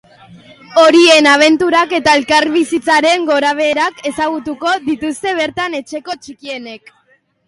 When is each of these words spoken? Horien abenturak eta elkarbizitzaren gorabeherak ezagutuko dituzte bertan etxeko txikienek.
Horien 0.83 1.27
abenturak 1.31 1.91
eta 1.97 2.15
elkarbizitzaren 2.19 3.27
gorabeherak 3.27 3.99
ezagutuko 4.13 4.73
dituzte 4.87 5.35
bertan 5.41 5.77
etxeko 5.81 6.17
txikienek. 6.25 6.91